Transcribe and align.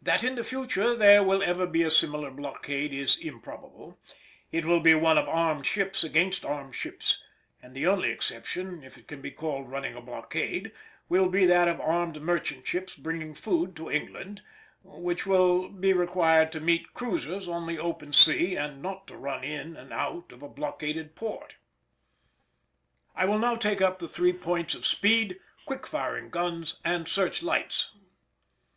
That 0.00 0.22
in 0.22 0.36
the 0.36 0.44
future 0.44 0.94
there 0.94 1.24
will 1.24 1.42
ever 1.42 1.66
be 1.66 1.82
a 1.82 1.90
similar 1.90 2.30
blockade 2.30 2.92
is 2.94 3.16
improbable; 3.16 3.98
it 4.52 4.64
will 4.64 4.78
be 4.78 4.94
one 4.94 5.18
of 5.18 5.28
armed 5.28 5.66
ships 5.66 6.04
against 6.04 6.44
armed 6.44 6.76
ships, 6.76 7.20
and 7.60 7.74
the 7.74 7.84
only 7.84 8.12
exception, 8.12 8.84
if 8.84 8.96
it 8.96 9.08
can 9.08 9.20
be 9.20 9.32
called 9.32 9.68
running 9.68 9.96
a 9.96 10.00
blockade, 10.00 10.70
will 11.08 11.28
be 11.28 11.44
that 11.44 11.66
of 11.66 11.80
armed 11.80 12.20
merchant 12.22 12.68
ships 12.68 12.94
bringing 12.94 13.34
food 13.34 13.74
to 13.74 13.90
England, 13.90 14.42
which 14.84 15.26
will 15.26 15.68
be 15.68 15.92
required 15.92 16.52
to 16.52 16.60
meet 16.60 16.94
cruisers 16.94 17.48
on 17.48 17.66
the 17.66 17.80
open 17.80 18.12
sea, 18.12 18.54
and 18.54 18.80
not 18.80 19.08
to 19.08 19.16
run 19.16 19.42
in 19.42 19.74
and 19.74 19.92
out 19.92 20.30
of 20.30 20.44
a 20.44 20.48
blockaded 20.48 21.16
port. 21.16 21.56
I 23.16 23.24
will 23.24 23.40
now 23.40 23.56
take 23.56 23.82
up 23.82 23.98
the 23.98 24.06
three 24.06 24.32
points 24.34 24.74
of 24.76 24.86
speed, 24.86 25.40
quick 25.66 25.84
firing 25.84 26.30
guns, 26.30 26.78
and 26.84 27.08
search 27.08 27.42
lights. 27.42 27.90